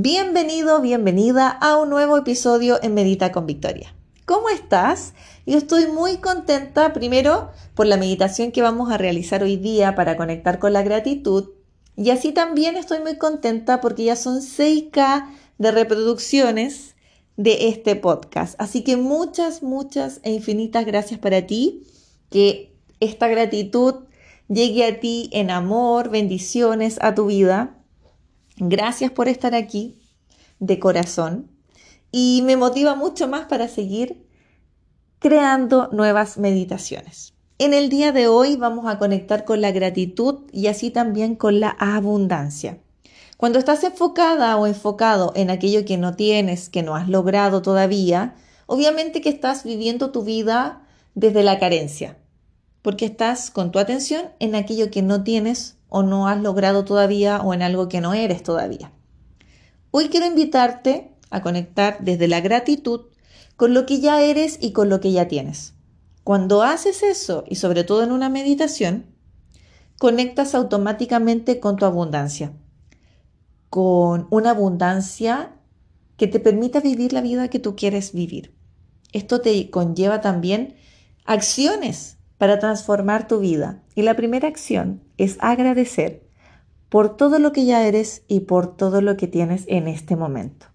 Bienvenido, 0.00 0.80
bienvenida 0.80 1.48
a 1.50 1.76
un 1.76 1.90
nuevo 1.90 2.16
episodio 2.16 2.78
en 2.84 2.94
Medita 2.94 3.32
con 3.32 3.46
Victoria. 3.46 3.96
¿Cómo 4.26 4.48
estás? 4.48 5.12
Yo 5.44 5.58
estoy 5.58 5.88
muy 5.88 6.18
contenta 6.18 6.92
primero 6.92 7.50
por 7.74 7.86
la 7.86 7.96
meditación 7.96 8.52
que 8.52 8.62
vamos 8.62 8.92
a 8.92 8.96
realizar 8.96 9.42
hoy 9.42 9.56
día 9.56 9.96
para 9.96 10.16
conectar 10.16 10.60
con 10.60 10.72
la 10.72 10.84
gratitud 10.84 11.50
y 11.96 12.10
así 12.10 12.30
también 12.30 12.76
estoy 12.76 13.00
muy 13.00 13.18
contenta 13.18 13.80
porque 13.80 14.04
ya 14.04 14.14
son 14.14 14.38
6K 14.40 15.30
de 15.58 15.72
reproducciones 15.72 16.94
de 17.36 17.66
este 17.66 17.96
podcast. 17.96 18.54
Así 18.60 18.84
que 18.84 18.96
muchas, 18.96 19.64
muchas 19.64 20.20
e 20.22 20.30
infinitas 20.30 20.86
gracias 20.86 21.18
para 21.18 21.44
ti. 21.48 21.82
Que 22.30 22.72
esta 23.00 23.26
gratitud 23.26 24.04
llegue 24.46 24.84
a 24.84 25.00
ti 25.00 25.28
en 25.32 25.50
amor, 25.50 26.08
bendiciones 26.08 26.98
a 27.00 27.16
tu 27.16 27.26
vida 27.26 27.77
Gracias 28.60 29.12
por 29.12 29.28
estar 29.28 29.54
aquí 29.54 29.98
de 30.58 30.80
corazón 30.80 31.48
y 32.10 32.42
me 32.44 32.56
motiva 32.56 32.96
mucho 32.96 33.28
más 33.28 33.46
para 33.46 33.68
seguir 33.68 34.26
creando 35.20 35.88
nuevas 35.92 36.38
meditaciones. 36.38 37.34
En 37.58 37.72
el 37.72 37.88
día 37.88 38.12
de 38.12 38.28
hoy 38.28 38.56
vamos 38.56 38.86
a 38.86 38.98
conectar 38.98 39.44
con 39.44 39.60
la 39.60 39.70
gratitud 39.70 40.40
y 40.52 40.66
así 40.66 40.90
también 40.90 41.36
con 41.36 41.60
la 41.60 41.70
abundancia. 41.78 42.78
Cuando 43.36 43.60
estás 43.60 43.84
enfocada 43.84 44.56
o 44.56 44.66
enfocado 44.66 45.32
en 45.36 45.50
aquello 45.50 45.84
que 45.84 45.96
no 45.96 46.16
tienes, 46.16 46.68
que 46.68 46.82
no 46.82 46.96
has 46.96 47.08
logrado 47.08 47.62
todavía, 47.62 48.34
obviamente 48.66 49.20
que 49.20 49.28
estás 49.28 49.62
viviendo 49.62 50.10
tu 50.10 50.24
vida 50.24 50.82
desde 51.14 51.44
la 51.44 51.60
carencia, 51.60 52.16
porque 52.82 53.06
estás 53.06 53.52
con 53.52 53.70
tu 53.70 53.78
atención 53.78 54.26
en 54.40 54.56
aquello 54.56 54.90
que 54.90 55.02
no 55.02 55.22
tienes 55.22 55.77
o 55.88 56.02
no 56.02 56.28
has 56.28 56.40
logrado 56.40 56.84
todavía 56.84 57.40
o 57.40 57.54
en 57.54 57.62
algo 57.62 57.88
que 57.88 58.00
no 58.00 58.14
eres 58.14 58.42
todavía. 58.42 58.92
Hoy 59.90 60.08
quiero 60.08 60.26
invitarte 60.26 61.12
a 61.30 61.42
conectar 61.42 61.98
desde 62.00 62.28
la 62.28 62.40
gratitud 62.40 63.06
con 63.56 63.74
lo 63.74 63.86
que 63.86 64.00
ya 64.00 64.22
eres 64.22 64.58
y 64.60 64.72
con 64.72 64.88
lo 64.88 65.00
que 65.00 65.12
ya 65.12 65.28
tienes. 65.28 65.74
Cuando 66.24 66.62
haces 66.62 67.02
eso, 67.02 67.44
y 67.48 67.56
sobre 67.56 67.84
todo 67.84 68.04
en 68.04 68.12
una 68.12 68.28
meditación, 68.28 69.06
conectas 69.98 70.54
automáticamente 70.54 71.58
con 71.58 71.76
tu 71.76 71.86
abundancia, 71.86 72.52
con 73.70 74.26
una 74.30 74.50
abundancia 74.50 75.54
que 76.16 76.26
te 76.26 76.38
permita 76.38 76.80
vivir 76.80 77.12
la 77.12 77.20
vida 77.20 77.48
que 77.48 77.58
tú 77.58 77.76
quieres 77.76 78.12
vivir. 78.12 78.54
Esto 79.12 79.40
te 79.40 79.70
conlleva 79.70 80.20
también 80.20 80.76
acciones 81.24 82.18
para 82.36 82.58
transformar 82.58 83.26
tu 83.26 83.38
vida. 83.38 83.82
Y 83.94 84.02
la 84.02 84.14
primera 84.14 84.48
acción 84.48 85.02
es 85.18 85.36
agradecer 85.40 86.26
por 86.88 87.16
todo 87.16 87.38
lo 87.38 87.52
que 87.52 87.66
ya 87.66 87.86
eres 87.86 88.22
y 88.28 88.40
por 88.40 88.76
todo 88.76 89.02
lo 89.02 89.16
que 89.16 89.26
tienes 89.26 89.64
en 89.66 89.88
este 89.88 90.16
momento. 90.16 90.66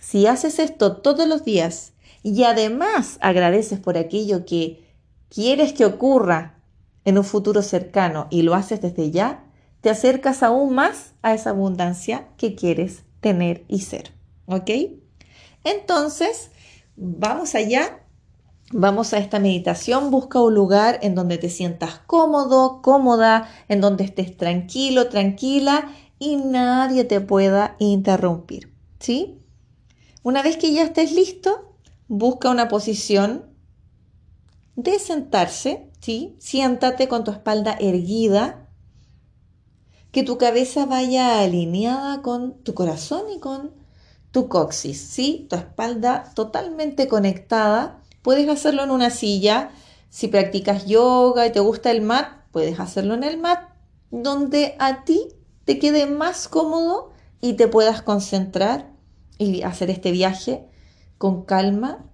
Si 0.00 0.26
haces 0.26 0.58
esto 0.58 0.96
todos 0.96 1.28
los 1.28 1.44
días 1.44 1.92
y 2.22 2.42
además 2.42 3.18
agradeces 3.20 3.78
por 3.78 3.96
aquello 3.96 4.44
que 4.44 4.84
quieres 5.28 5.72
que 5.72 5.84
ocurra 5.84 6.58
en 7.04 7.18
un 7.18 7.24
futuro 7.24 7.62
cercano 7.62 8.26
y 8.30 8.42
lo 8.42 8.54
haces 8.54 8.80
desde 8.80 9.10
ya, 9.10 9.44
te 9.80 9.90
acercas 9.90 10.42
aún 10.42 10.74
más 10.74 11.14
a 11.22 11.34
esa 11.34 11.50
abundancia 11.50 12.28
que 12.36 12.54
quieres 12.54 13.04
tener 13.20 13.64
y 13.68 13.80
ser. 13.80 14.12
¿Ok? 14.46 14.70
Entonces, 15.64 16.50
vamos 16.96 17.54
allá 17.54 18.01
Vamos 18.74 19.12
a 19.12 19.18
esta 19.18 19.38
meditación, 19.38 20.10
busca 20.10 20.40
un 20.40 20.54
lugar 20.54 20.98
en 21.02 21.14
donde 21.14 21.36
te 21.36 21.50
sientas 21.50 21.98
cómodo, 22.06 22.80
cómoda, 22.80 23.46
en 23.68 23.82
donde 23.82 24.04
estés 24.04 24.34
tranquilo, 24.34 25.10
tranquila 25.10 25.92
y 26.18 26.36
nadie 26.36 27.04
te 27.04 27.20
pueda 27.20 27.76
interrumpir, 27.78 28.72
¿sí? 28.98 29.38
Una 30.22 30.42
vez 30.42 30.56
que 30.56 30.72
ya 30.72 30.84
estés 30.84 31.12
listo, 31.12 31.76
busca 32.08 32.48
una 32.48 32.68
posición 32.68 33.44
de 34.74 34.98
sentarse, 34.98 35.90
¿sí? 36.00 36.34
Siéntate 36.38 37.08
con 37.08 37.24
tu 37.24 37.30
espalda 37.30 37.76
erguida, 37.78 38.70
que 40.12 40.22
tu 40.22 40.38
cabeza 40.38 40.86
vaya 40.86 41.42
alineada 41.42 42.22
con 42.22 42.62
tu 42.62 42.72
corazón 42.72 43.24
y 43.36 43.38
con 43.38 43.72
tu 44.30 44.48
coxis, 44.48 44.98
¿sí? 44.98 45.46
Tu 45.50 45.56
espalda 45.56 46.32
totalmente 46.34 47.06
conectada 47.06 48.01
Puedes 48.22 48.48
hacerlo 48.48 48.84
en 48.84 48.90
una 48.90 49.10
silla. 49.10 49.70
Si 50.08 50.28
practicas 50.28 50.86
yoga 50.86 51.46
y 51.46 51.52
te 51.52 51.60
gusta 51.60 51.90
el 51.90 52.02
mat, 52.02 52.28
puedes 52.52 52.80
hacerlo 52.80 53.14
en 53.14 53.24
el 53.24 53.38
mat 53.38 53.72
donde 54.12 54.76
a 54.78 55.04
ti 55.04 55.28
te 55.64 55.78
quede 55.78 56.06
más 56.06 56.46
cómodo 56.46 57.12
y 57.40 57.54
te 57.54 57.66
puedas 57.66 58.02
concentrar 58.02 58.92
y 59.38 59.62
hacer 59.62 59.90
este 59.90 60.12
viaje 60.12 60.68
con 61.18 61.44
calma 61.44 62.10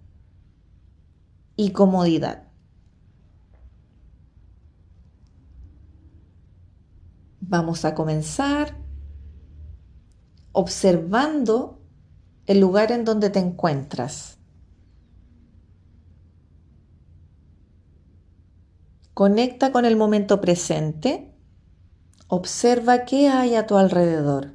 y 1.56 1.72
comodidad. 1.72 2.44
Vamos 7.40 7.84
a 7.84 7.94
comenzar 7.94 8.76
observando 10.52 11.80
el 12.46 12.60
lugar 12.60 12.92
en 12.92 13.04
donde 13.04 13.30
te 13.30 13.38
encuentras. 13.38 14.37
Conecta 19.18 19.72
con 19.72 19.84
el 19.84 19.96
momento 19.96 20.40
presente. 20.40 21.34
Observa 22.28 23.04
qué 23.04 23.28
hay 23.28 23.56
a 23.56 23.66
tu 23.66 23.76
alrededor. 23.76 24.52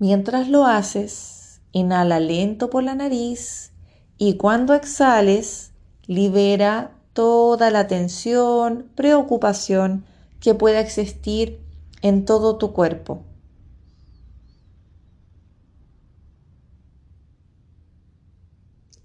Mientras 0.00 0.48
lo 0.48 0.66
haces, 0.66 1.60
inhala 1.70 2.18
lento 2.18 2.68
por 2.68 2.82
la 2.82 2.96
nariz 2.96 3.72
y 4.18 4.36
cuando 4.36 4.74
exhales, 4.74 5.74
libera 6.08 6.98
toda 7.12 7.70
la 7.70 7.86
tensión, 7.86 8.90
preocupación 8.96 10.04
que 10.40 10.56
pueda 10.56 10.80
existir 10.80 11.64
en 12.02 12.24
todo 12.24 12.58
tu 12.58 12.72
cuerpo. 12.72 13.22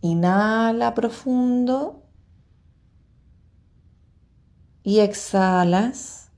Inhala 0.01 0.95
profundo 0.95 2.04
y 4.85 4.99
exhalas 4.99 6.29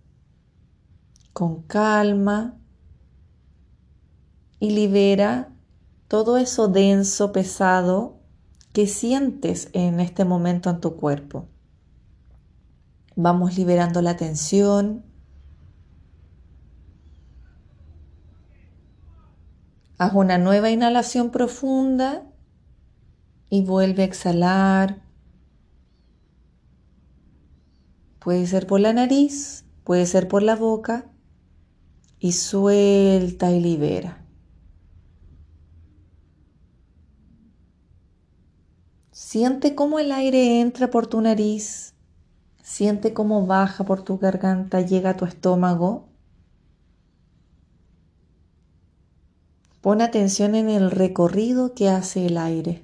con 1.34 1.64
calma 1.64 2.58
y 4.62 4.72
libera 4.72 5.54
todo 6.08 6.38
eso 6.38 6.70
denso, 6.70 7.34
pesado 7.34 8.22
que 8.72 8.88
sientes 8.88 9.70
en 9.74 10.00
este 10.00 10.24
momento 10.24 10.70
en 10.70 10.80
tu 10.80 10.96
cuerpo. 10.96 11.50
Vamos 13.18 13.58
liberando 13.58 14.02
la 14.02 14.16
tensión. 14.16 15.04
Haz 19.98 20.14
una 20.14 20.38
nueva 20.38 20.70
inhalación 20.70 21.32
profunda 21.32 22.24
y 23.50 23.66
vuelve 23.66 24.04
a 24.04 24.06
exhalar 24.06 25.07
Puede 28.20 28.46
ser 28.48 28.68
por 28.68 28.80
la 28.80 28.94
nariz, 28.94 29.66
puede 29.84 30.06
ser 30.06 30.28
por 30.28 30.44
la 30.44 30.56
boca 30.56 31.10
y 32.20 32.32
suelta 32.32 33.52
y 33.52 33.60
libera. 33.60 34.26
Siente 39.12 39.76
cómo 39.76 40.00
el 40.00 40.12
aire 40.12 40.62
entra 40.62 40.90
por 40.90 41.08
tu 41.08 41.22
nariz, 41.22 41.94
siente 42.62 43.14
cómo 43.14 43.46
baja 43.46 43.84
por 43.84 44.04
tu 44.04 44.18
garganta, 44.18 44.82
llega 44.82 45.12
a 45.12 45.18
tu 45.18 45.26
estómago. 45.26 46.08
Pon 49.82 50.02
atención 50.02 50.56
en 50.56 50.70
el 50.70 50.92
recorrido 50.92 51.74
que 51.74 51.90
hace 51.90 52.26
el 52.26 52.38
aire 52.38 52.84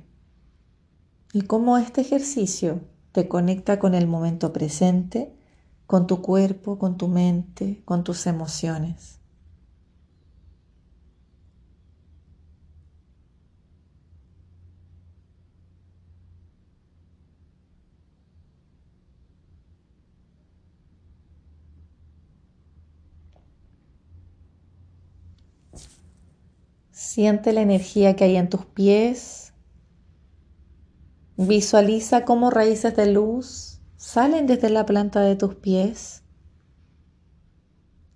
y 1.34 1.42
cómo 1.42 1.78
este 1.78 2.02
ejercicio 2.02 2.82
te 3.14 3.28
conecta 3.28 3.80
con 3.80 3.94
el 3.94 4.08
momento 4.08 4.52
presente, 4.52 5.32
con 5.86 6.08
tu 6.08 6.22
cuerpo, 6.22 6.80
con 6.80 6.98
tu 6.98 7.08
mente, 7.08 7.82
con 7.86 8.04
tus 8.04 8.26
emociones. 8.28 9.20
Siente 26.92 27.54
la 27.54 27.62
energía 27.62 28.16
que 28.16 28.24
hay 28.24 28.38
en 28.38 28.50
tus 28.50 28.66
pies, 28.66 29.53
Visualiza 31.36 32.26
cómo 32.26 32.52
raíces 32.52 32.96
de 32.96 33.12
luz 33.12 33.80
salen 33.98 34.46
desde 34.46 34.70
la 34.70 34.86
planta 34.86 35.22
de 35.22 35.36
tus 35.36 35.56
pies 35.56 36.24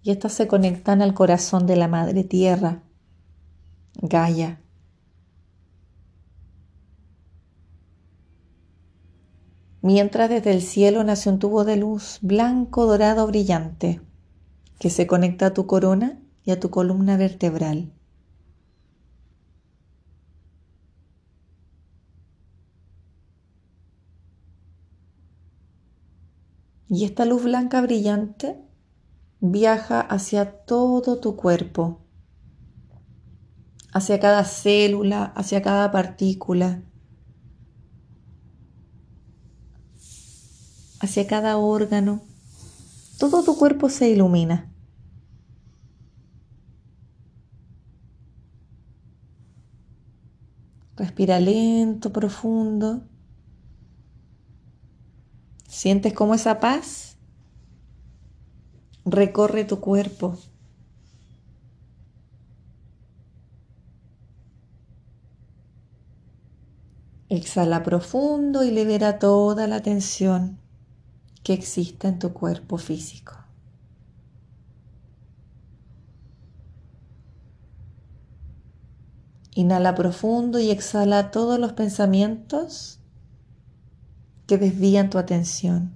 y 0.03 0.11
estas 0.11 0.33
se 0.33 0.47
conectan 0.47 1.01
al 1.01 1.15
corazón 1.15 1.65
de 1.65 1.75
la 1.75 1.87
Madre 1.87 2.23
Tierra, 2.23 2.83
Gaia. 3.95 4.61
Mientras 9.81 10.29
desde 10.29 10.51
el 10.51 10.61
cielo 10.61 11.03
nace 11.03 11.29
un 11.29 11.39
tubo 11.39 11.65
de 11.65 11.75
luz 11.75 12.19
blanco, 12.21 12.85
dorado, 12.85 13.25
brillante, 13.25 13.99
que 14.79 14.89
se 14.89 15.07
conecta 15.07 15.47
a 15.47 15.53
tu 15.53 15.65
corona 15.65 16.19
y 16.43 16.51
a 16.51 16.59
tu 16.59 16.69
columna 16.69 17.17
vertebral. 17.17 17.91
Y 26.89 27.03
esta 27.03 27.25
luz 27.25 27.43
blanca 27.43 27.81
brillante 27.81 28.61
viaja 29.41 29.99
hacia 29.99 30.65
todo 30.65 31.19
tu 31.19 31.35
cuerpo, 31.35 31.99
hacia 33.91 34.19
cada 34.19 34.45
célula, 34.45 35.25
hacia 35.35 35.61
cada 35.61 35.91
partícula, 35.91 36.81
hacia 41.01 41.27
cada 41.27 41.57
órgano. 41.57 42.21
Todo 43.19 43.43
tu 43.43 43.57
cuerpo 43.57 43.89
se 43.89 44.09
ilumina. 44.09 44.71
Respira 50.95 51.39
lento, 51.39 52.11
profundo. 52.11 53.03
Sientes 55.67 56.13
como 56.13 56.33
esa 56.33 56.59
paz 56.59 57.17
recorre 59.05 59.65
tu 59.65 59.79
cuerpo. 59.79 60.37
Exhala 67.29 67.83
profundo 67.83 68.63
y 68.63 68.71
libera 68.71 69.19
toda 69.19 69.67
la 69.67 69.81
tensión 69.81 70.57
que 71.43 71.53
exista 71.53 72.07
en 72.07 72.19
tu 72.19 72.31
cuerpo 72.31 72.77
físico. 72.77 73.33
Inhala 79.53 79.95
profundo 79.95 80.59
y 80.59 80.71
exhala 80.71 81.31
todos 81.31 81.59
los 81.59 81.73
pensamientos 81.73 83.01
que 84.47 84.57
desvían 84.57 85.09
tu 85.09 85.17
atención. 85.17 85.91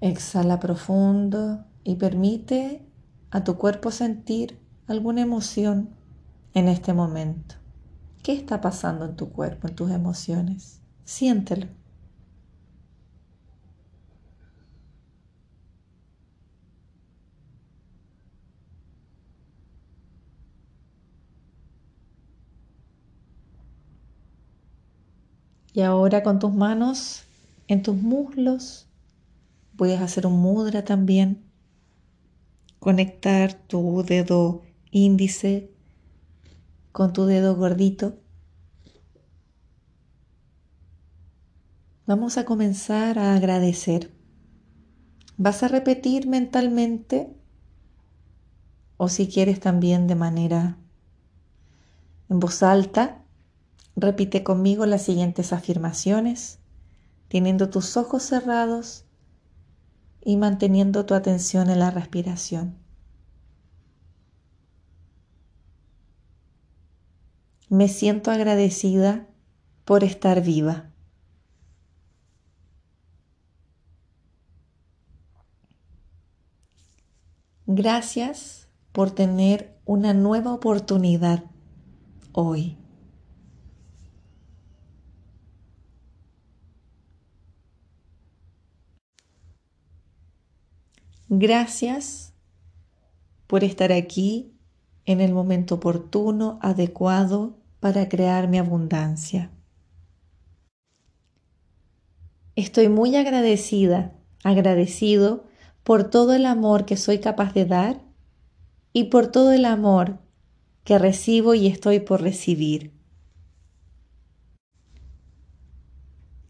Exhala 0.00 0.58
profundo 0.58 1.64
y 1.84 1.96
permite 1.96 2.84
a 3.30 3.44
tu 3.44 3.56
cuerpo 3.56 3.90
sentir 3.90 4.58
alguna 4.88 5.20
emoción 5.20 5.90
en 6.54 6.68
este 6.68 6.92
momento. 6.92 7.54
¿Qué 8.22 8.32
está 8.32 8.60
pasando 8.60 9.04
en 9.04 9.16
tu 9.16 9.30
cuerpo, 9.30 9.68
en 9.68 9.74
tus 9.74 9.90
emociones? 9.90 10.80
Siéntelo. 11.04 11.66
Y 25.72 25.80
ahora 25.80 26.22
con 26.22 26.38
tus 26.38 26.52
manos 26.52 27.24
en 27.68 27.82
tus 27.82 27.96
muslos, 27.96 28.86
puedes 29.76 30.00
hacer 30.00 30.26
un 30.26 30.40
mudra 30.40 30.84
también. 30.84 31.42
Conectar 32.78 33.54
tu 33.54 34.02
dedo 34.02 34.62
índice 34.90 35.70
con 36.90 37.12
tu 37.12 37.24
dedo 37.24 37.56
gordito. 37.56 38.18
Vamos 42.06 42.36
a 42.36 42.44
comenzar 42.44 43.18
a 43.18 43.34
agradecer. 43.34 44.12
Vas 45.38 45.62
a 45.62 45.68
repetir 45.68 46.26
mentalmente 46.26 47.34
o 48.98 49.08
si 49.08 49.28
quieres 49.28 49.60
también 49.60 50.06
de 50.06 50.14
manera 50.14 50.76
en 52.28 52.40
voz 52.40 52.62
alta 52.62 53.21
Repite 53.96 54.42
conmigo 54.42 54.86
las 54.86 55.02
siguientes 55.02 55.52
afirmaciones, 55.52 56.58
teniendo 57.28 57.70
tus 57.70 57.96
ojos 57.96 58.22
cerrados 58.22 59.04
y 60.24 60.36
manteniendo 60.36 61.04
tu 61.04 61.14
atención 61.14 61.70
en 61.70 61.78
la 61.78 61.90
respiración. 61.90 62.78
Me 67.68 67.88
siento 67.88 68.30
agradecida 68.30 69.26
por 69.84 70.04
estar 70.04 70.42
viva. 70.42 70.90
Gracias 77.66 78.68
por 78.92 79.10
tener 79.10 79.80
una 79.86 80.12
nueva 80.12 80.52
oportunidad 80.52 81.44
hoy. 82.32 82.81
Gracias 91.34 92.34
por 93.46 93.64
estar 93.64 93.90
aquí 93.90 94.52
en 95.06 95.22
el 95.22 95.32
momento 95.32 95.76
oportuno, 95.76 96.58
adecuado 96.60 97.56
para 97.80 98.10
crear 98.10 98.48
mi 98.48 98.58
abundancia. 98.58 99.50
Estoy 102.54 102.90
muy 102.90 103.16
agradecida, 103.16 104.12
agradecido 104.44 105.44
por 105.84 106.04
todo 106.04 106.34
el 106.34 106.44
amor 106.44 106.84
que 106.84 106.98
soy 106.98 107.18
capaz 107.18 107.54
de 107.54 107.64
dar 107.64 108.02
y 108.92 109.04
por 109.04 109.28
todo 109.28 109.52
el 109.52 109.64
amor 109.64 110.18
que 110.84 110.98
recibo 110.98 111.54
y 111.54 111.66
estoy 111.66 112.00
por 112.00 112.20
recibir. 112.20 112.92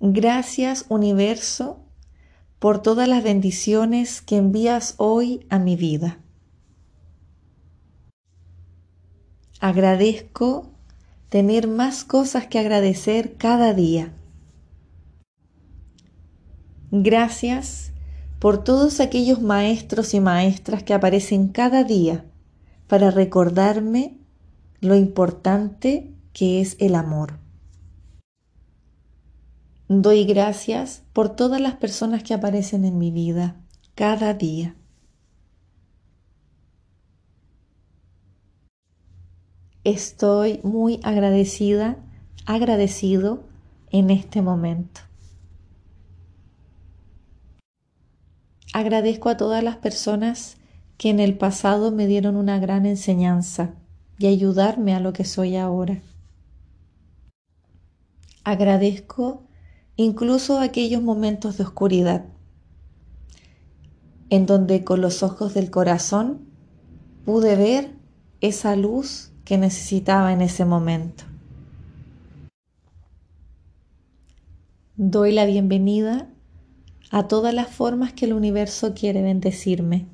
Gracias 0.00 0.86
universo 0.88 1.81
por 2.62 2.80
todas 2.80 3.08
las 3.08 3.24
bendiciones 3.24 4.22
que 4.22 4.36
envías 4.36 4.94
hoy 4.98 5.44
a 5.50 5.58
mi 5.58 5.74
vida. 5.74 6.20
Agradezco 9.58 10.70
tener 11.28 11.66
más 11.66 12.04
cosas 12.04 12.46
que 12.46 12.60
agradecer 12.60 13.34
cada 13.36 13.74
día. 13.74 14.12
Gracias 16.92 17.90
por 18.38 18.62
todos 18.62 19.00
aquellos 19.00 19.42
maestros 19.42 20.14
y 20.14 20.20
maestras 20.20 20.84
que 20.84 20.94
aparecen 20.94 21.48
cada 21.48 21.82
día 21.82 22.26
para 22.86 23.10
recordarme 23.10 24.18
lo 24.80 24.94
importante 24.94 26.14
que 26.32 26.60
es 26.60 26.76
el 26.78 26.94
amor. 26.94 27.41
Doy 30.00 30.24
gracias 30.24 31.02
por 31.12 31.36
todas 31.36 31.60
las 31.60 31.74
personas 31.74 32.22
que 32.22 32.32
aparecen 32.32 32.86
en 32.86 32.96
mi 32.96 33.10
vida 33.10 33.56
cada 33.94 34.32
día. 34.32 34.74
Estoy 39.84 40.60
muy 40.62 40.98
agradecida, 41.02 41.98
agradecido 42.46 43.44
en 43.90 44.08
este 44.08 44.40
momento. 44.40 45.02
Agradezco 48.72 49.28
a 49.28 49.36
todas 49.36 49.62
las 49.62 49.76
personas 49.76 50.56
que 50.96 51.10
en 51.10 51.20
el 51.20 51.36
pasado 51.36 51.92
me 51.92 52.06
dieron 52.06 52.36
una 52.36 52.58
gran 52.58 52.86
enseñanza 52.86 53.74
y 54.18 54.28
ayudarme 54.28 54.94
a 54.94 55.00
lo 55.00 55.12
que 55.12 55.26
soy 55.26 55.56
ahora. 55.56 56.00
Agradezco 58.42 59.42
incluso 60.02 60.58
aquellos 60.58 61.02
momentos 61.02 61.56
de 61.56 61.64
oscuridad, 61.64 62.24
en 64.30 64.46
donde 64.46 64.84
con 64.84 65.00
los 65.00 65.22
ojos 65.22 65.54
del 65.54 65.70
corazón 65.70 66.40
pude 67.24 67.56
ver 67.56 67.94
esa 68.40 68.76
luz 68.76 69.30
que 69.44 69.58
necesitaba 69.58 70.32
en 70.32 70.40
ese 70.40 70.64
momento. 70.64 71.24
Doy 74.96 75.32
la 75.32 75.46
bienvenida 75.46 76.28
a 77.10 77.26
todas 77.26 77.52
las 77.52 77.68
formas 77.68 78.12
que 78.12 78.24
el 78.24 78.32
universo 78.32 78.94
quiere 78.94 79.22
bendecirme. 79.22 80.06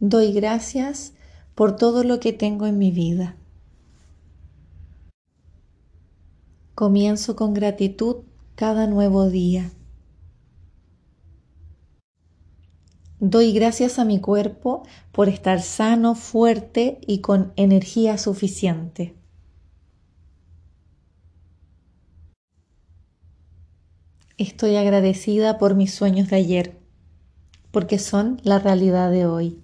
Doy 0.00 0.32
gracias 0.32 1.14
por 1.54 1.74
todo 1.76 2.04
lo 2.04 2.20
que 2.20 2.32
tengo 2.32 2.66
en 2.66 2.78
mi 2.78 2.92
vida. 2.92 3.37
Comienzo 6.78 7.34
con 7.34 7.54
gratitud 7.54 8.18
cada 8.54 8.86
nuevo 8.86 9.28
día. 9.28 9.72
Doy 13.18 13.52
gracias 13.52 13.98
a 13.98 14.04
mi 14.04 14.20
cuerpo 14.20 14.84
por 15.10 15.28
estar 15.28 15.60
sano, 15.60 16.14
fuerte 16.14 17.00
y 17.04 17.20
con 17.20 17.52
energía 17.56 18.16
suficiente. 18.16 19.16
Estoy 24.36 24.76
agradecida 24.76 25.58
por 25.58 25.74
mis 25.74 25.92
sueños 25.92 26.30
de 26.30 26.36
ayer, 26.36 26.78
porque 27.72 27.98
son 27.98 28.40
la 28.44 28.60
realidad 28.60 29.10
de 29.10 29.26
hoy. 29.26 29.60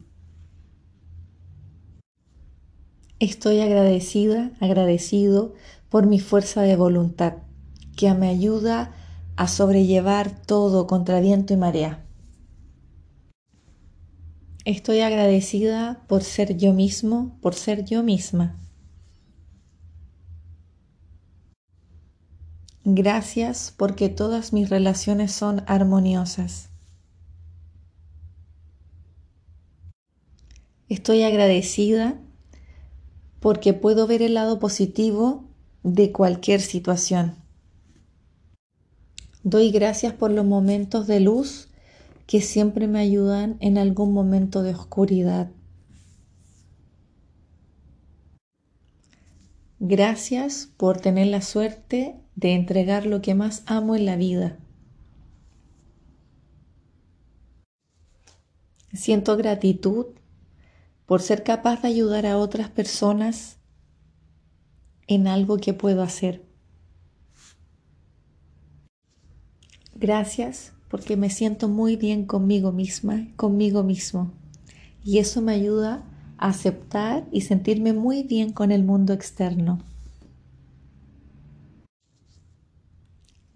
Estoy 3.20 3.60
agradecida, 3.60 4.50
agradecido 4.60 5.54
por 5.94 6.08
mi 6.08 6.18
fuerza 6.18 6.62
de 6.62 6.74
voluntad, 6.74 7.34
que 7.96 8.12
me 8.14 8.26
ayuda 8.26 8.90
a 9.36 9.46
sobrellevar 9.46 10.42
todo 10.44 10.88
contra 10.88 11.20
viento 11.20 11.54
y 11.54 11.56
marea. 11.56 12.04
Estoy 14.64 15.02
agradecida 15.02 16.02
por 16.08 16.24
ser 16.24 16.56
yo 16.56 16.72
mismo, 16.72 17.38
por 17.40 17.54
ser 17.54 17.84
yo 17.84 18.02
misma. 18.02 18.58
Gracias 22.82 23.72
porque 23.76 24.08
todas 24.08 24.52
mis 24.52 24.70
relaciones 24.70 25.30
son 25.30 25.62
armoniosas. 25.68 26.70
Estoy 30.88 31.22
agradecida 31.22 32.18
porque 33.38 33.74
puedo 33.74 34.08
ver 34.08 34.22
el 34.22 34.34
lado 34.34 34.58
positivo 34.58 35.53
de 35.84 36.10
cualquier 36.12 36.60
situación. 36.60 37.36
Doy 39.42 39.70
gracias 39.70 40.14
por 40.14 40.30
los 40.30 40.46
momentos 40.46 41.06
de 41.06 41.20
luz 41.20 41.68
que 42.26 42.40
siempre 42.40 42.88
me 42.88 42.98
ayudan 42.98 43.58
en 43.60 43.76
algún 43.76 44.14
momento 44.14 44.62
de 44.62 44.70
oscuridad. 44.70 45.50
Gracias 49.78 50.70
por 50.78 50.98
tener 51.00 51.26
la 51.26 51.42
suerte 51.42 52.16
de 52.34 52.54
entregar 52.54 53.04
lo 53.04 53.20
que 53.20 53.34
más 53.34 53.62
amo 53.66 53.94
en 53.94 54.06
la 54.06 54.16
vida. 54.16 54.56
Siento 58.94 59.36
gratitud 59.36 60.06
por 61.04 61.20
ser 61.20 61.42
capaz 61.42 61.82
de 61.82 61.88
ayudar 61.88 62.24
a 62.24 62.38
otras 62.38 62.70
personas 62.70 63.58
en 65.06 65.26
algo 65.26 65.58
que 65.58 65.74
puedo 65.74 66.02
hacer. 66.02 66.42
Gracias 69.94 70.72
porque 70.88 71.16
me 71.16 71.30
siento 71.30 71.68
muy 71.68 71.96
bien 71.96 72.24
conmigo 72.24 72.72
misma, 72.72 73.28
conmigo 73.36 73.82
mismo. 73.82 74.32
Y 75.02 75.18
eso 75.18 75.42
me 75.42 75.52
ayuda 75.52 76.04
a 76.38 76.48
aceptar 76.48 77.26
y 77.32 77.42
sentirme 77.42 77.92
muy 77.92 78.22
bien 78.22 78.52
con 78.52 78.72
el 78.72 78.84
mundo 78.84 79.12
externo. 79.12 79.78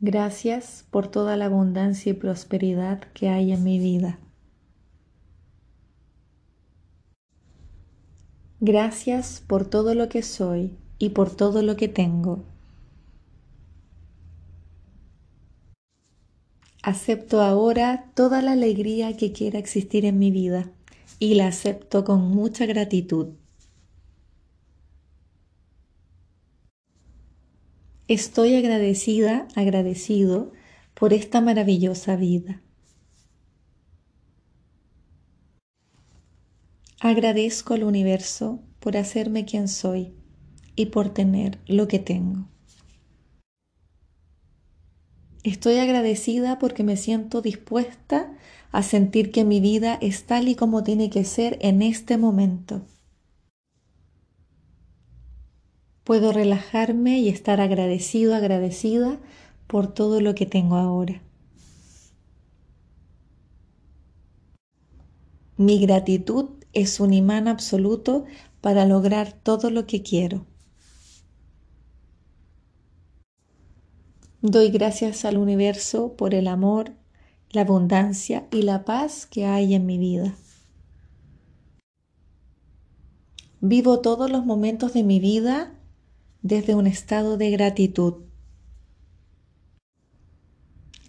Gracias 0.00 0.84
por 0.90 1.08
toda 1.08 1.36
la 1.36 1.46
abundancia 1.46 2.10
y 2.10 2.14
prosperidad 2.14 3.00
que 3.14 3.28
hay 3.28 3.52
en 3.52 3.64
mi 3.64 3.78
vida. 3.78 4.18
Gracias 8.60 9.42
por 9.46 9.66
todo 9.66 9.94
lo 9.94 10.08
que 10.08 10.22
soy 10.22 10.76
y 10.98 11.10
por 11.10 11.34
todo 11.34 11.62
lo 11.62 11.76
que 11.76 11.88
tengo. 11.88 12.44
Acepto 16.82 17.42
ahora 17.42 18.10
toda 18.14 18.40
la 18.40 18.52
alegría 18.52 19.16
que 19.16 19.32
quiera 19.32 19.58
existir 19.58 20.04
en 20.04 20.18
mi 20.18 20.30
vida 20.30 20.70
y 21.18 21.34
la 21.34 21.48
acepto 21.48 22.04
con 22.04 22.30
mucha 22.30 22.66
gratitud. 22.66 23.28
Estoy 28.06 28.54
agradecida, 28.54 29.48
agradecido 29.54 30.52
por 30.94 31.12
esta 31.12 31.42
maravillosa 31.42 32.16
vida. 32.16 32.62
Agradezco 37.00 37.74
al 37.74 37.84
universo 37.84 38.60
por 38.80 38.96
hacerme 38.96 39.44
quien 39.44 39.68
soy 39.68 40.17
y 40.78 40.86
por 40.86 41.10
tener 41.10 41.58
lo 41.66 41.88
que 41.88 41.98
tengo. 41.98 42.46
Estoy 45.42 45.78
agradecida 45.78 46.58
porque 46.60 46.84
me 46.84 46.96
siento 46.96 47.42
dispuesta 47.42 48.32
a 48.70 48.82
sentir 48.82 49.32
que 49.32 49.44
mi 49.44 49.60
vida 49.60 49.98
es 50.00 50.24
tal 50.24 50.46
y 50.46 50.54
como 50.54 50.84
tiene 50.84 51.10
que 51.10 51.24
ser 51.24 51.58
en 51.62 51.82
este 51.82 52.16
momento. 52.16 52.82
Puedo 56.04 56.32
relajarme 56.32 57.18
y 57.18 57.28
estar 57.28 57.60
agradecido, 57.60 58.36
agradecida 58.36 59.18
por 59.66 59.92
todo 59.92 60.20
lo 60.20 60.34
que 60.36 60.46
tengo 60.46 60.76
ahora. 60.76 61.22
Mi 65.56 65.80
gratitud 65.80 66.50
es 66.72 67.00
un 67.00 67.12
imán 67.12 67.48
absoluto 67.48 68.26
para 68.60 68.86
lograr 68.86 69.32
todo 69.32 69.70
lo 69.70 69.86
que 69.86 70.02
quiero. 70.02 70.46
Doy 74.40 74.70
gracias 74.70 75.24
al 75.24 75.36
universo 75.36 76.12
por 76.12 76.32
el 76.32 76.46
amor, 76.46 76.92
la 77.50 77.62
abundancia 77.62 78.46
y 78.52 78.62
la 78.62 78.84
paz 78.84 79.26
que 79.26 79.46
hay 79.46 79.74
en 79.74 79.84
mi 79.84 79.98
vida. 79.98 80.36
Vivo 83.60 83.98
todos 83.98 84.30
los 84.30 84.46
momentos 84.46 84.92
de 84.92 85.02
mi 85.02 85.18
vida 85.18 85.74
desde 86.42 86.76
un 86.76 86.86
estado 86.86 87.36
de 87.36 87.50
gratitud. 87.50 88.14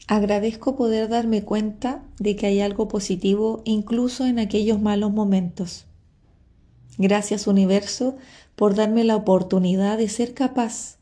Agradezco 0.07 0.75
poder 0.75 1.07
darme 1.07 1.43
cuenta 1.43 2.03
de 2.17 2.35
que 2.35 2.47
hay 2.47 2.61
algo 2.61 2.87
positivo 2.87 3.61
incluso 3.63 4.25
en 4.25 4.39
aquellos 4.39 4.81
malos 4.81 5.13
momentos. 5.13 5.85
Gracias 6.97 7.45
universo 7.45 8.17
por 8.55 8.73
darme 8.73 9.03
la 9.03 9.15
oportunidad 9.15 9.99
de 9.99 10.09
ser 10.09 10.33
capaz 10.33 10.97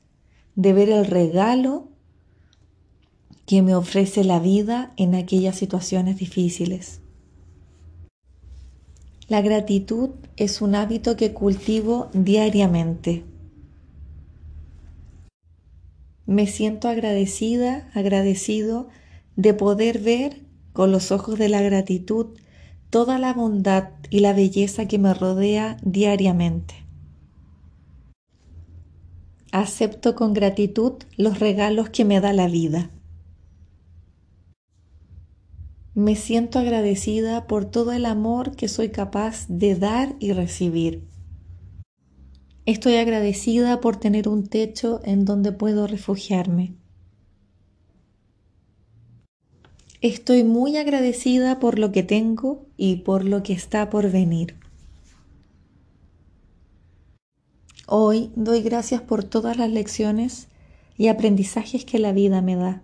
de 0.55 0.73
ver 0.73 0.89
el 0.89 1.05
regalo 1.05 1.87
que 3.47 3.61
me 3.61 3.73
ofrece 3.75 4.25
la 4.25 4.39
vida 4.39 4.91
en 4.97 5.15
aquellas 5.15 5.55
situaciones 5.55 6.17
difíciles. 6.17 6.99
La 9.29 9.41
gratitud 9.41 10.09
es 10.35 10.61
un 10.61 10.75
hábito 10.75 11.15
que 11.15 11.33
cultivo 11.33 12.09
diariamente. 12.13 13.23
Me 16.25 16.45
siento 16.45 16.89
agradecida, 16.89 17.89
agradecido 17.93 18.89
de 19.37 19.53
poder 19.53 19.99
ver 19.99 20.41
con 20.73 20.91
los 20.91 21.13
ojos 21.13 21.39
de 21.39 21.47
la 21.47 21.61
gratitud 21.61 22.37
toda 22.89 23.17
la 23.17 23.33
bondad 23.33 23.91
y 24.09 24.19
la 24.19 24.33
belleza 24.33 24.89
que 24.89 24.99
me 24.99 25.13
rodea 25.13 25.77
diariamente. 25.83 26.75
Acepto 29.53 30.15
con 30.15 30.33
gratitud 30.33 30.95
los 31.15 31.39
regalos 31.39 31.89
que 31.89 32.03
me 32.03 32.19
da 32.19 32.33
la 32.33 32.47
vida. 32.47 32.91
Me 35.97 36.15
siento 36.15 36.59
agradecida 36.59 37.47
por 37.47 37.65
todo 37.65 37.91
el 37.91 38.05
amor 38.05 38.55
que 38.55 38.67
soy 38.67 38.89
capaz 38.89 39.47
de 39.49 39.73
dar 39.73 40.15
y 40.19 40.31
recibir. 40.31 41.01
Estoy 42.67 42.97
agradecida 42.97 43.81
por 43.81 43.97
tener 43.97 44.29
un 44.29 44.45
techo 44.45 45.01
en 45.05 45.25
donde 45.25 45.53
puedo 45.53 45.87
refugiarme. 45.87 46.75
Estoy 50.01 50.43
muy 50.43 50.77
agradecida 50.77 51.57
por 51.57 51.79
lo 51.79 51.91
que 51.91 52.03
tengo 52.03 52.67
y 52.77 52.97
por 52.97 53.25
lo 53.25 53.41
que 53.41 53.53
está 53.53 53.89
por 53.89 54.11
venir. 54.11 54.55
Hoy 57.87 58.31
doy 58.35 58.61
gracias 58.61 59.01
por 59.01 59.23
todas 59.23 59.57
las 59.57 59.71
lecciones 59.71 60.47
y 60.95 61.07
aprendizajes 61.07 61.85
que 61.85 61.97
la 61.97 62.11
vida 62.11 62.43
me 62.43 62.55
da. 62.55 62.83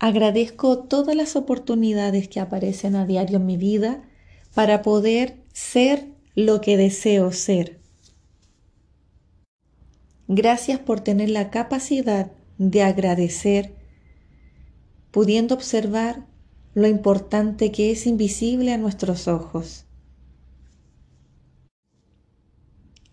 Agradezco 0.00 0.78
todas 0.84 1.16
las 1.16 1.34
oportunidades 1.34 2.28
que 2.28 2.40
aparecen 2.40 2.94
a 2.94 3.04
diario 3.04 3.38
en 3.38 3.46
mi 3.46 3.56
vida 3.56 4.02
para 4.54 4.82
poder 4.82 5.42
ser 5.52 6.06
lo 6.34 6.60
que 6.60 6.76
deseo 6.76 7.32
ser. 7.32 7.80
Gracias 10.28 10.78
por 10.78 11.00
tener 11.00 11.30
la 11.30 11.50
capacidad 11.50 12.30
de 12.58 12.82
agradecer, 12.82 13.74
pudiendo 15.10 15.54
observar 15.54 16.26
lo 16.74 16.86
importante 16.86 17.72
que 17.72 17.90
es 17.90 18.06
invisible 18.06 18.72
a 18.72 18.78
nuestros 18.78 19.26
ojos. 19.26 19.84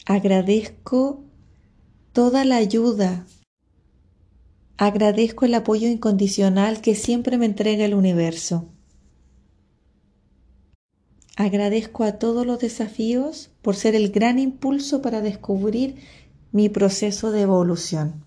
Agradezco 0.05 1.23
toda 2.13 2.45
la 2.45 2.57
ayuda. 2.57 3.25
Agradezco 4.77 5.45
el 5.45 5.53
apoyo 5.53 5.87
incondicional 5.87 6.81
que 6.81 6.95
siempre 6.95 7.37
me 7.37 7.45
entrega 7.45 7.85
el 7.85 7.93
universo. 7.93 8.67
Agradezco 11.37 12.03
a 12.03 12.13
todos 12.13 12.45
los 12.45 12.59
desafíos 12.59 13.51
por 13.61 13.75
ser 13.75 13.95
el 13.95 14.09
gran 14.09 14.37
impulso 14.37 15.01
para 15.01 15.21
descubrir 15.21 15.95
mi 16.51 16.69
proceso 16.69 17.31
de 17.31 17.41
evolución. 17.41 18.23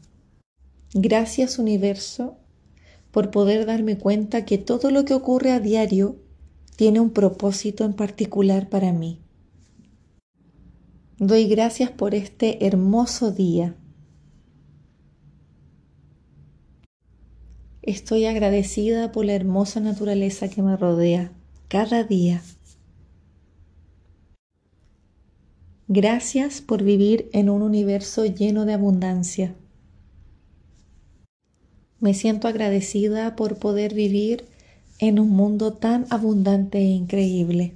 Gracias 0.95 1.59
universo 1.59 2.37
por 3.11 3.31
poder 3.31 3.67
darme 3.67 3.99
cuenta 3.99 4.45
que 4.45 4.57
todo 4.57 4.91
lo 4.91 5.05
que 5.05 5.15
ocurre 5.15 5.53
a 5.53 5.61
diario 5.61 6.17
tiene 6.77 7.01
un 7.01 7.11
propósito 7.11 7.85
en 7.85 7.93
particular 7.93 8.69
para 8.69 8.93
mí. 8.93 9.21
Doy 11.19 11.47
gracias 11.47 11.91
por 11.91 12.15
este 12.15 12.67
hermoso 12.67 13.33
día. 13.33 13.75
Estoy 17.89 18.27
agradecida 18.27 19.13
por 19.13 19.25
la 19.25 19.33
hermosa 19.33 19.81
naturaleza 19.81 20.51
que 20.51 20.61
me 20.61 20.77
rodea 20.77 21.33
cada 21.69 22.05
día. 22.05 22.43
Gracias 25.87 26.61
por 26.61 26.83
vivir 26.83 27.31
en 27.33 27.49
un 27.49 27.63
universo 27.63 28.27
lleno 28.27 28.67
de 28.67 28.75
abundancia. 28.75 29.55
Me 31.99 32.13
siento 32.13 32.47
agradecida 32.47 33.35
por 33.37 33.57
poder 33.57 33.95
vivir 33.95 34.45
en 34.99 35.19
un 35.19 35.31
mundo 35.31 35.73
tan 35.73 36.05
abundante 36.11 36.77
e 36.81 36.91
increíble. 36.91 37.73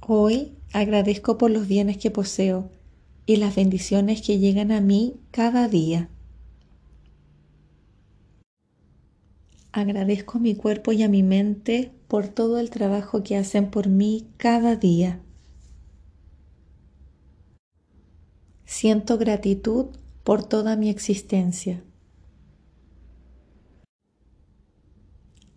Hoy 0.00 0.56
agradezco 0.72 1.38
por 1.38 1.52
los 1.52 1.68
bienes 1.68 1.98
que 1.98 2.10
poseo 2.10 2.68
y 3.26 3.36
las 3.36 3.54
bendiciones 3.54 4.22
que 4.22 4.40
llegan 4.40 4.72
a 4.72 4.80
mí 4.80 5.14
cada 5.30 5.68
día. 5.68 6.08
Agradezco 9.76 10.38
a 10.38 10.40
mi 10.40 10.54
cuerpo 10.54 10.92
y 10.92 11.02
a 11.02 11.08
mi 11.10 11.22
mente 11.22 11.92
por 12.08 12.28
todo 12.28 12.58
el 12.58 12.70
trabajo 12.70 13.22
que 13.22 13.36
hacen 13.36 13.70
por 13.70 13.88
mí 13.88 14.26
cada 14.38 14.74
día. 14.74 15.20
Siento 18.64 19.18
gratitud 19.18 19.88
por 20.24 20.42
toda 20.42 20.76
mi 20.76 20.88
existencia. 20.88 21.84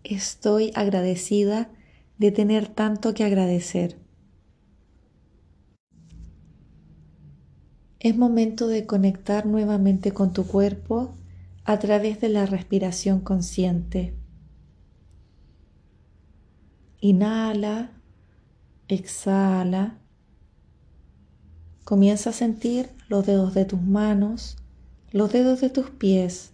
Estoy 0.04 0.70
agradecida 0.74 1.70
de 2.18 2.30
tener 2.30 2.68
tanto 2.68 3.14
que 3.14 3.24
agradecer. 3.24 3.96
Es 8.00 8.18
momento 8.18 8.66
de 8.66 8.84
conectar 8.84 9.46
nuevamente 9.46 10.12
con 10.12 10.34
tu 10.34 10.46
cuerpo 10.46 11.14
a 11.70 11.78
través 11.78 12.20
de 12.20 12.28
la 12.28 12.46
respiración 12.46 13.20
consciente. 13.20 14.12
Inhala, 17.00 17.92
exhala. 18.88 20.00
Comienza 21.84 22.30
a 22.30 22.32
sentir 22.32 22.90
los 23.08 23.24
dedos 23.24 23.54
de 23.54 23.66
tus 23.66 23.80
manos, 23.80 24.56
los 25.12 25.32
dedos 25.32 25.60
de 25.60 25.70
tus 25.70 25.90
pies. 25.90 26.50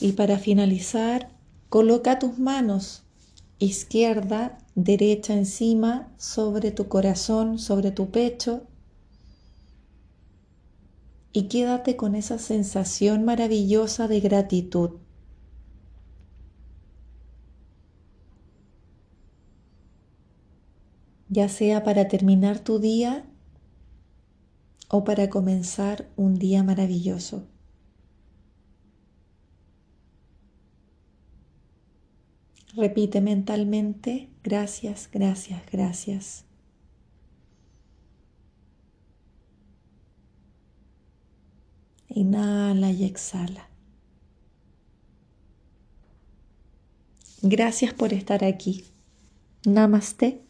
Y 0.00 0.12
para 0.12 0.38
finalizar, 0.38 1.32
coloca 1.68 2.20
tus 2.20 2.38
manos 2.38 3.02
izquierda, 3.58 4.58
derecha 4.76 5.34
encima, 5.34 6.14
sobre 6.18 6.70
tu 6.70 6.86
corazón, 6.86 7.58
sobre 7.58 7.90
tu 7.90 8.10
pecho. 8.12 8.62
Y 11.36 11.48
quédate 11.48 11.96
con 11.96 12.14
esa 12.14 12.38
sensación 12.38 13.26
maravillosa 13.26 14.08
de 14.08 14.20
gratitud. 14.20 14.92
ya 21.28 21.50
sea 21.50 21.84
para 21.84 22.08
terminar 22.08 22.60
tu 22.60 22.78
día 22.78 23.26
o 24.88 25.04
para 25.04 25.28
comenzar 25.28 26.08
un 26.16 26.36
día 26.36 26.62
maravilloso. 26.62 27.46
Repite 32.74 33.20
mentalmente, 33.20 34.30
gracias, 34.42 35.10
gracias, 35.12 35.60
gracias. 35.70 36.46
Inhala 42.16 42.90
y 42.92 43.04
exhala. 43.04 43.68
Gracias 47.42 47.92
por 47.92 48.14
estar 48.14 48.42
aquí. 48.42 48.86
Namaste. 49.66 50.45